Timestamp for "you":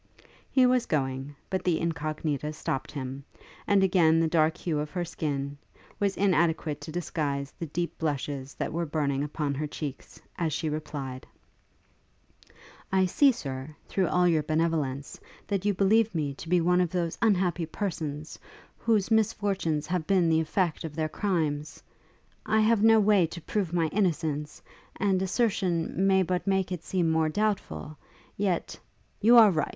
15.65-15.73, 29.21-29.37